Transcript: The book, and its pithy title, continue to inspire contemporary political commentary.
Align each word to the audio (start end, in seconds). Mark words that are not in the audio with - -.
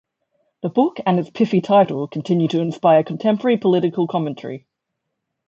The 0.63 0.69
book, 0.69 0.99
and 1.05 1.19
its 1.19 1.29
pithy 1.29 1.61
title, 1.61 2.07
continue 2.07 2.47
to 2.47 2.59
inspire 2.59 3.03
contemporary 3.03 3.57
political 3.57 4.07
commentary. 4.07 4.65